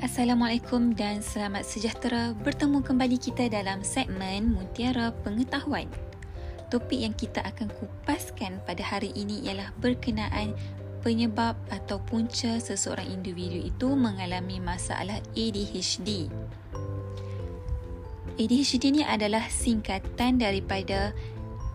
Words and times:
Assalamualaikum 0.00 0.96
dan 0.96 1.20
selamat 1.20 1.60
sejahtera 1.60 2.32
bertemu 2.32 2.80
kembali 2.80 3.20
kita 3.20 3.52
dalam 3.52 3.84
segmen 3.84 4.48
Mutiara 4.48 5.12
Pengetahuan. 5.12 5.92
Topik 6.72 7.04
yang 7.04 7.12
kita 7.12 7.44
akan 7.44 7.68
kupaskan 7.68 8.64
pada 8.64 8.80
hari 8.80 9.12
ini 9.12 9.44
ialah 9.44 9.68
berkenaan 9.76 10.56
penyebab 11.04 11.52
atau 11.68 12.00
punca 12.00 12.56
seseorang 12.56 13.12
individu 13.12 13.60
itu 13.60 13.92
mengalami 13.92 14.56
masalah 14.56 15.20
ADHD. 15.36 16.32
ADHD 18.40 18.82
ini 18.96 19.04
adalah 19.04 19.52
singkatan 19.52 20.40
daripada 20.40 21.12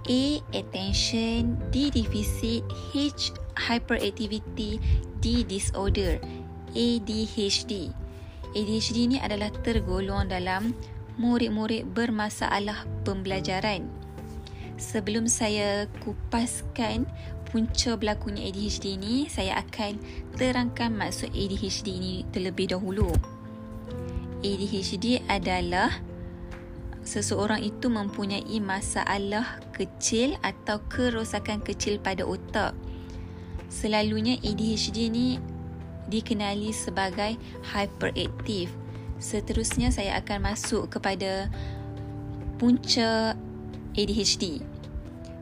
A. 0.10 0.42
Attention 0.50 1.62
D. 1.70 1.94
Deficit 1.94 2.66
H. 2.90 3.38
Hyperactivity 3.54 4.82
D. 5.22 5.46
Disorder 5.46 6.18
ADHD. 6.74 7.94
ADHD 8.56 9.12
ini 9.12 9.18
adalah 9.20 9.52
tergolong 9.52 10.32
dalam 10.32 10.72
murid-murid 11.20 11.92
bermasalah 11.92 12.88
pembelajaran. 13.04 13.84
Sebelum 14.80 15.28
saya 15.28 15.92
kupaskan 16.00 17.04
punca 17.52 18.00
berlakunya 18.00 18.48
ADHD 18.48 18.96
ini, 18.96 19.28
saya 19.28 19.60
akan 19.60 20.00
terangkan 20.40 20.92
maksud 20.96 21.36
ADHD 21.36 21.88
ini 22.00 22.14
terlebih 22.32 22.72
dahulu. 22.72 23.12
ADHD 24.40 25.20
adalah 25.28 25.92
seseorang 27.04 27.60
itu 27.60 27.92
mempunyai 27.92 28.60
masalah 28.64 29.60
kecil 29.76 30.40
atau 30.44 30.80
kerosakan 30.88 31.60
kecil 31.60 32.00
pada 32.00 32.24
otak. 32.24 32.72
Selalunya 33.68 34.40
ADHD 34.40 35.12
ini 35.12 35.55
dikenali 36.10 36.72
sebagai 36.72 37.38
hyperaktif. 37.74 38.74
Seterusnya 39.18 39.90
saya 39.90 40.20
akan 40.20 40.54
masuk 40.54 40.92
kepada 40.92 41.50
punca 42.60 43.34
ADHD. 43.96 44.62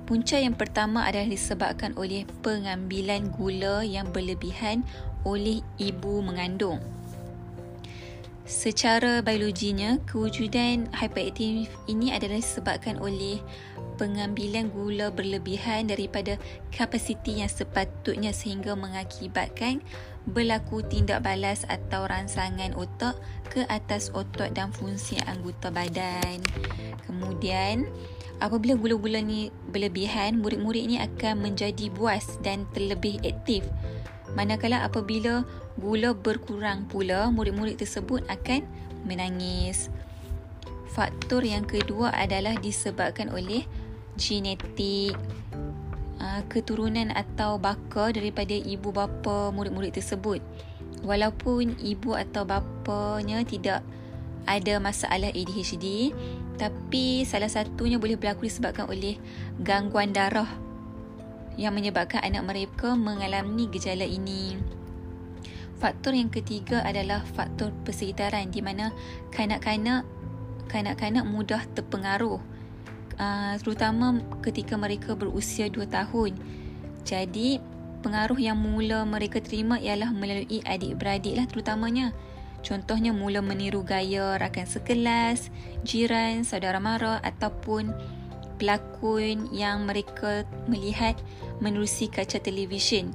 Punca 0.04 0.36
yang 0.36 0.54
pertama 0.54 1.08
adalah 1.08 1.32
disebabkan 1.32 1.96
oleh 1.96 2.28
pengambilan 2.44 3.32
gula 3.34 3.88
yang 3.88 4.12
berlebihan 4.12 4.84
oleh 5.24 5.64
ibu 5.80 6.20
mengandung. 6.20 6.84
Secara 8.44 9.24
biologinya, 9.24 10.04
kewujudan 10.04 10.92
hyperaktif 10.92 11.72
ini 11.88 12.12
adalah 12.12 12.44
disebabkan 12.44 13.00
oleh 13.00 13.40
pengambilan 13.96 14.68
gula 14.68 15.08
berlebihan 15.16 15.88
daripada 15.88 16.36
kapasiti 16.68 17.40
yang 17.40 17.48
sepatutnya 17.48 18.36
sehingga 18.36 18.76
mengakibatkan 18.76 19.80
berlaku 20.24 20.80
tindak 20.88 21.24
balas 21.24 21.68
atau 21.68 22.08
rangsangan 22.08 22.72
otak 22.80 23.20
ke 23.52 23.68
atas 23.68 24.10
otot 24.16 24.50
dan 24.56 24.72
fungsi 24.72 25.20
anggota 25.28 25.68
badan. 25.68 26.40
Kemudian, 27.04 27.86
apabila 28.40 28.80
gula-gula 28.80 29.20
ni 29.20 29.52
berlebihan, 29.70 30.40
murid-murid 30.40 30.88
ini 30.88 30.98
akan 31.04 31.44
menjadi 31.44 31.92
buas 31.92 32.40
dan 32.40 32.64
terlebih 32.72 33.20
aktif. 33.22 33.68
Manakala 34.34 34.82
apabila 34.88 35.46
gula 35.78 36.16
berkurang 36.16 36.88
pula, 36.88 37.30
murid-murid 37.30 37.78
tersebut 37.78 38.24
akan 38.32 38.66
menangis. 39.04 39.92
Faktor 40.94 41.42
yang 41.44 41.66
kedua 41.66 42.14
adalah 42.14 42.54
disebabkan 42.58 43.34
oleh 43.34 43.66
genetik 44.18 45.18
keturunan 46.48 47.12
atau 47.14 47.60
baka 47.60 48.14
daripada 48.16 48.54
ibu 48.54 48.90
bapa 48.90 49.52
murid-murid 49.52 49.96
tersebut. 49.96 50.40
Walaupun 51.04 51.76
ibu 51.84 52.16
atau 52.16 52.48
bapanya 52.48 53.44
tidak 53.44 53.84
ada 54.48 54.80
masalah 54.80 55.32
ADHD, 55.32 56.12
tapi 56.56 57.24
salah 57.28 57.52
satunya 57.52 58.00
boleh 58.00 58.16
berlaku 58.16 58.48
disebabkan 58.48 58.88
oleh 58.88 59.20
gangguan 59.60 60.16
darah 60.16 60.48
yang 61.60 61.76
menyebabkan 61.76 62.24
anak 62.24 62.44
mereka 62.44 62.96
mengalami 62.98 63.70
gejala 63.70 64.08
ini. 64.08 64.58
Faktor 65.78 66.16
yang 66.16 66.32
ketiga 66.32 66.80
adalah 66.88 67.28
faktor 67.36 67.76
persekitaran 67.84 68.48
di 68.48 68.64
mana 68.64 68.96
kanak-kanak 69.36 70.08
kanak-kanak 70.72 71.28
mudah 71.28 71.60
terpengaruh 71.76 72.40
uh, 73.24 73.54
terutama 73.64 74.20
ketika 74.44 74.76
mereka 74.76 75.16
berusia 75.16 75.72
2 75.72 75.88
tahun. 75.88 76.36
Jadi, 77.08 77.64
pengaruh 78.04 78.40
yang 78.40 78.60
mula 78.60 79.08
mereka 79.08 79.40
terima 79.40 79.80
ialah 79.80 80.12
melalui 80.12 80.60
adik-beradik 80.68 81.40
lah 81.40 81.48
terutamanya. 81.48 82.12
Contohnya 82.64 83.12
mula 83.12 83.44
meniru 83.44 83.84
gaya 83.84 84.40
rakan 84.40 84.64
sekelas, 84.64 85.52
jiran, 85.84 86.48
saudara 86.48 86.80
mara 86.80 87.20
ataupun 87.20 87.92
pelakon 88.56 89.52
yang 89.52 89.84
mereka 89.84 90.48
melihat 90.72 91.20
menerusi 91.60 92.08
kaca 92.08 92.40
televisyen. 92.40 93.12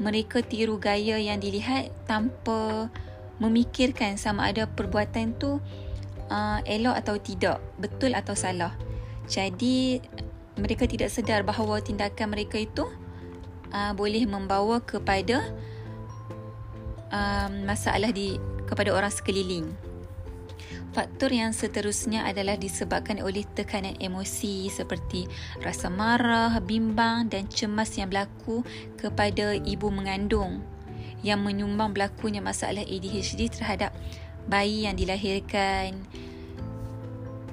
Mereka 0.00 0.44
tiru 0.44 0.76
gaya 0.76 1.16
yang 1.16 1.40
dilihat 1.40 1.92
tanpa 2.04 2.92
memikirkan 3.40 4.20
sama 4.20 4.52
ada 4.52 4.68
perbuatan 4.68 5.32
tu 5.40 5.56
uh, 6.28 6.60
elok 6.68 6.96
atau 7.00 7.16
tidak, 7.16 7.56
betul 7.80 8.12
atau 8.12 8.36
salah. 8.36 8.76
Jadi 9.30 10.02
mereka 10.58 10.90
tidak 10.90 11.14
sedar 11.14 11.46
bahawa 11.46 11.78
tindakan 11.78 12.34
mereka 12.34 12.58
itu 12.58 12.82
uh, 13.70 13.94
boleh 13.94 14.26
membawa 14.26 14.82
kepada 14.82 15.54
um, 17.14 17.62
masalah 17.62 18.10
di 18.10 18.42
kepada 18.66 18.90
orang 18.90 19.14
sekeliling. 19.14 19.70
Faktor 20.90 21.30
yang 21.30 21.54
seterusnya 21.54 22.26
adalah 22.26 22.58
disebabkan 22.58 23.22
oleh 23.22 23.46
tekanan 23.54 23.94
emosi 24.02 24.66
seperti 24.66 25.30
rasa 25.62 25.86
marah, 25.86 26.58
bimbang 26.58 27.30
dan 27.30 27.46
cemas 27.46 27.94
yang 27.94 28.10
berlaku 28.10 28.66
kepada 28.98 29.54
ibu 29.54 29.86
mengandung 29.94 30.58
yang 31.22 31.46
menyumbang 31.46 31.94
berlakunya 31.94 32.42
masalah 32.42 32.82
ADHD 32.82 33.46
terhadap 33.54 33.94
bayi 34.50 34.88
yang 34.90 34.98
dilahirkan 34.98 36.02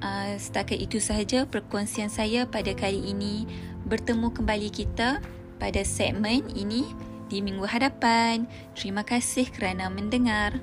uh, 0.08 0.34
setakat 0.40 0.80
itu 0.80 1.04
sahaja 1.04 1.44
perkongsian 1.44 2.08
saya 2.08 2.48
pada 2.48 2.72
kali 2.72 3.12
ini. 3.12 3.44
Bertemu 3.88 4.32
kembali 4.32 4.70
kita 4.72 5.20
pada 5.60 5.82
segmen 5.84 6.48
ini 6.56 6.88
di 7.28 7.44
minggu 7.44 7.68
hadapan. 7.68 8.48
Terima 8.76 9.04
kasih 9.04 9.52
kerana 9.52 9.92
mendengar. 9.92 10.60